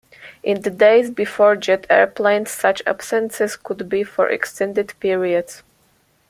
In 0.41 0.61
the 0.61 0.71
days 0.71 1.11
before 1.11 1.55
jet 1.55 1.85
aeroplanes, 1.87 2.49
such 2.49 2.81
absences 2.87 3.55
could 3.55 3.87
be 3.87 4.01
for 4.01 4.27
extended 4.27 4.95
periods. 4.99 5.61